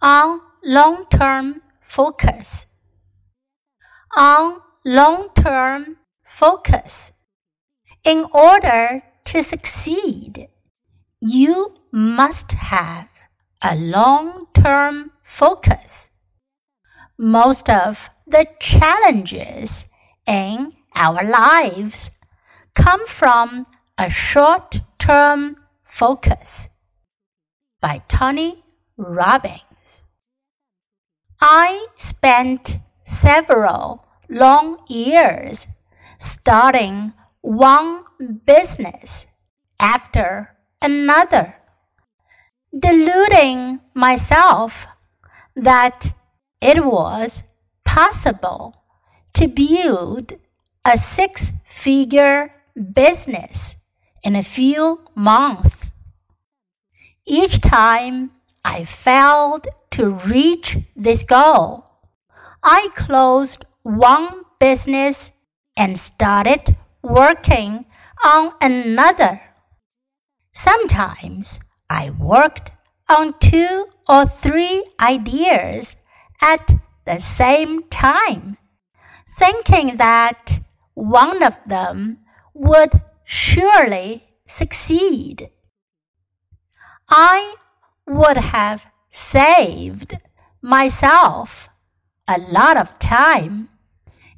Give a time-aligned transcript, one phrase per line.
[0.00, 2.66] on long term focus.
[4.16, 7.12] On long term focus.
[8.04, 10.48] In order to succeed,
[11.20, 13.08] you must have
[13.62, 16.10] a long term focus.
[17.18, 19.88] Most of the challenges
[20.26, 22.12] in our lives
[22.74, 26.70] come from a short term focus
[27.80, 28.64] by Tony
[28.96, 29.67] Robbins.
[31.40, 35.68] I spent several long years
[36.18, 38.04] starting one
[38.44, 39.28] business
[39.78, 41.54] after another,
[42.76, 44.86] deluding myself
[45.54, 46.12] that
[46.60, 47.44] it was
[47.84, 48.82] possible
[49.34, 50.32] to build
[50.84, 52.52] a six figure
[52.92, 53.76] business
[54.24, 55.90] in a few months.
[57.24, 58.32] Each time
[58.64, 61.84] I failed to reach this goal.
[62.62, 65.32] I closed one business
[65.76, 67.86] and started working
[68.24, 69.40] on another.
[70.52, 72.72] Sometimes I worked
[73.08, 75.96] on two or three ideas
[76.42, 78.58] at the same time,
[79.38, 80.60] thinking that
[80.94, 82.18] one of them
[82.54, 82.90] would
[83.24, 85.50] surely succeed.
[87.08, 87.54] I
[88.08, 90.18] would have saved
[90.62, 91.68] myself
[92.26, 93.68] a lot of time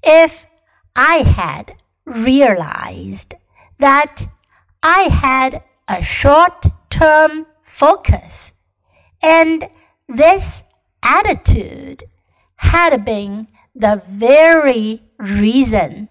[0.02, 0.46] if
[0.94, 3.34] I had realized
[3.78, 4.26] that
[4.82, 8.52] I had a short term focus
[9.22, 9.68] and
[10.08, 10.64] this
[11.02, 12.04] attitude
[12.56, 16.08] had been the very reason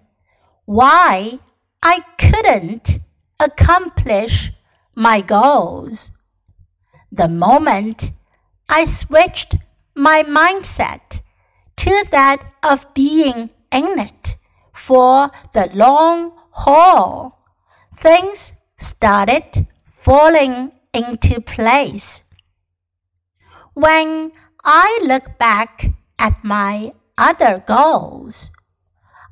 [0.66, 1.40] why
[1.82, 3.00] I couldn't
[3.40, 4.52] accomplish
[4.96, 6.12] my goals.
[7.12, 8.12] The moment
[8.68, 9.56] I switched
[9.96, 11.22] my mindset
[11.78, 14.38] to that of being in it
[14.74, 17.46] for the long haul,
[17.98, 22.24] things started falling into place.
[23.74, 24.32] When
[24.64, 25.88] I look back
[26.18, 28.52] at my other goals,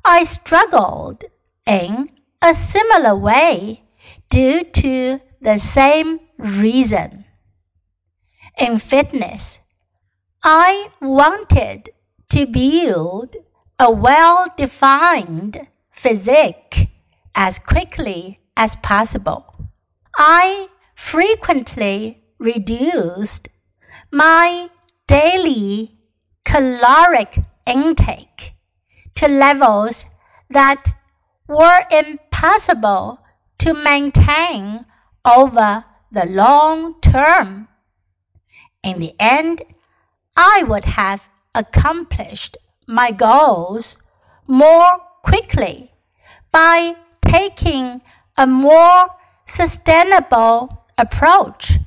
[0.04, 1.24] I struggled
[1.66, 2.10] in
[2.40, 3.84] a similar way
[4.30, 7.24] due to the same reason.
[8.58, 9.60] In fitness,
[10.42, 11.90] I wanted
[12.30, 13.36] to build
[13.78, 16.88] a well defined physique
[17.36, 19.54] as quickly as possible.
[20.16, 23.48] I frequently reduced
[24.10, 24.70] my
[25.06, 25.96] daily
[26.44, 28.54] caloric intake
[29.14, 30.06] to levels
[30.50, 30.94] that
[31.46, 33.20] were impossible
[33.58, 34.84] to maintain
[35.24, 37.67] over the long term.
[38.82, 39.62] In the end,
[40.36, 42.56] I would have accomplished
[42.86, 43.98] my goals
[44.46, 45.92] more quickly
[46.52, 46.96] by
[47.26, 48.00] taking
[48.36, 49.08] a more
[49.46, 51.78] sustainable approach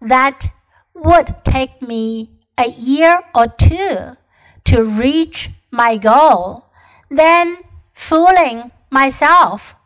[0.00, 0.52] that
[0.94, 4.16] would take me a year or two
[4.64, 6.66] to reach my goal
[7.10, 7.56] than
[7.94, 9.76] fooling myself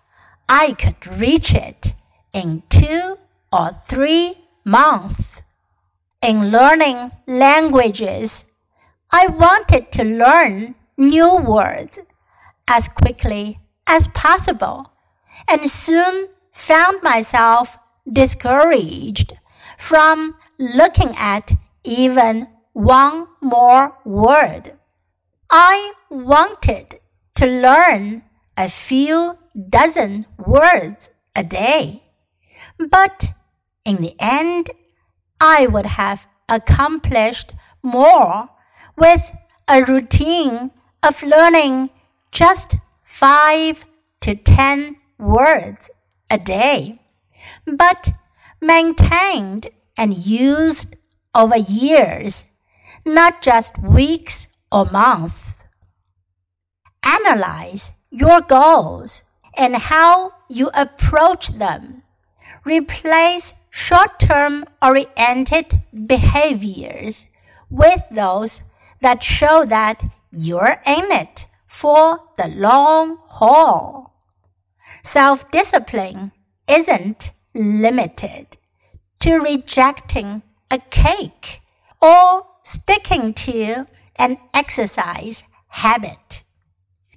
[0.49, 1.95] I could reach it
[2.33, 3.17] in two
[3.51, 5.34] or three months.
[6.25, 8.47] In learning languages,
[9.13, 12.01] I wanted to learn new words
[12.67, 14.91] as quickly as possible
[15.47, 17.77] and soon found myself
[18.11, 19.35] discouraged
[19.77, 21.53] from looking at
[21.85, 24.79] even one more word.
[25.51, 27.01] I wanted
[27.35, 28.23] to learn
[28.57, 29.37] a few
[29.69, 32.05] dozen words a day,
[32.79, 33.35] but
[33.85, 34.71] in the end,
[35.47, 38.49] I would have accomplished more
[38.97, 39.31] with
[39.69, 40.71] a routine
[41.03, 41.91] of learning
[42.33, 43.85] just five
[44.23, 45.91] to ten words
[46.31, 47.03] a day,
[47.67, 48.09] but
[48.63, 49.69] maintained
[49.99, 50.97] and used
[51.35, 52.47] over years,
[53.05, 55.67] not just weeks or months.
[57.05, 59.25] Analyze your goals
[59.59, 62.03] and how you approach them.
[62.65, 67.29] Replace short term oriented behaviors
[67.69, 68.63] with those
[69.01, 70.01] that show that
[70.31, 74.15] you're in it for the long haul.
[75.03, 76.31] Self discipline
[76.69, 78.47] isn't limited
[79.19, 81.61] to rejecting a cake
[82.01, 86.45] or sticking to an exercise habit.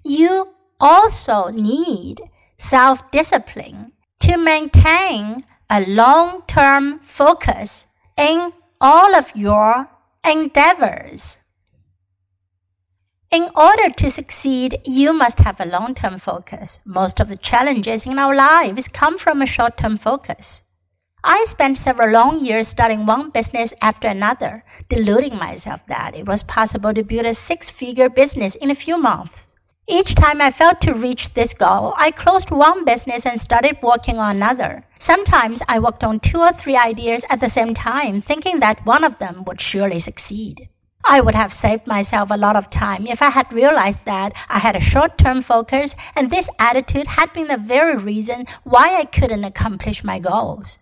[0.03, 2.19] You also need
[2.57, 7.87] self discipline to maintain a long term focus
[8.17, 9.89] in all of your
[10.27, 11.39] Endeavors.
[13.31, 16.81] In order to succeed, you must have a long term focus.
[16.85, 20.63] Most of the challenges in our lives come from a short term focus.
[21.23, 26.43] I spent several long years starting one business after another, deluding myself that it was
[26.43, 29.55] possible to build a six figure business in a few months.
[29.89, 34.17] Each time I failed to reach this goal, I closed one business and started working
[34.17, 34.83] on another.
[34.99, 39.05] Sometimes I worked on two or three ideas at the same time, thinking that one
[39.05, 40.67] of them would surely succeed.
[41.05, 44.59] I would have saved myself a lot of time if I had realized that I
[44.59, 49.05] had a short term focus and this attitude had been the very reason why I
[49.05, 50.79] couldn't accomplish my goals.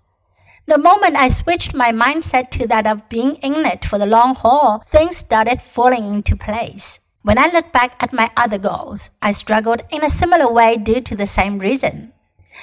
[0.65, 4.33] The moment I switched my mindset to that of being in it for the long
[4.33, 7.01] haul, things started falling into place.
[7.25, 11.01] When I look back at my other goals, I struggled in a similar way due
[11.01, 12.13] to the same reason.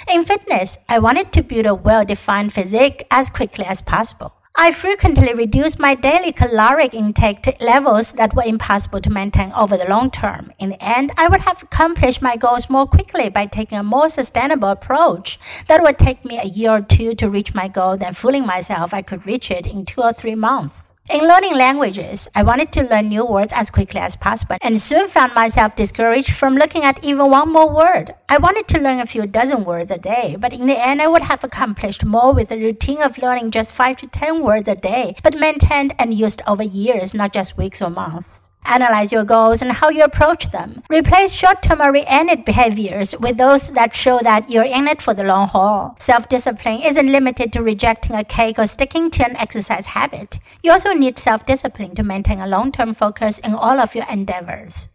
[0.06, 4.32] In fitness, I wanted to build a well defined physique as quickly as possible.
[4.54, 9.76] I frequently reduced my daily caloric intake to levels that were impossible to maintain over
[9.76, 10.52] the long term.
[10.60, 14.08] In the end, I would have accomplished my goals more quickly by taking a more
[14.08, 18.14] sustainable approach that would take me a year or two to reach my goal than
[18.14, 20.91] fooling myself I could reach it in two or three months.
[21.10, 25.08] In learning languages, I wanted to learn new words as quickly as possible and soon
[25.08, 28.14] found myself discouraged from looking at even one more word.
[28.28, 31.08] I wanted to learn a few dozen words a day, but in the end I
[31.08, 34.76] would have accomplished more with a routine of learning just 5 to 10 words a
[34.76, 38.51] day, but maintained and used over years, not just weeks or months.
[38.64, 40.82] Analyze your goals and how you approach them.
[40.88, 45.48] Replace short-term oriented behaviors with those that show that you're in it for the long
[45.48, 45.96] haul.
[45.98, 50.38] Self-discipline isn't limited to rejecting a cake or sticking to an exercise habit.
[50.62, 54.88] You also need self-discipline to maintain a long-term focus in all of your endeavors.